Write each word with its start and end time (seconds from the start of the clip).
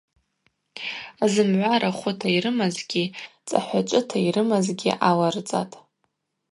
Зымгӏва 1.33 1.73
рахвыта 1.81 2.27
йрымазгьи 2.35 3.13
цӏахӏвачӏвыта 3.47 4.17
йрымазгьи 4.27 4.91
аларцӏатӏ. 5.09 5.75